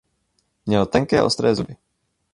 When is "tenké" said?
0.85-1.21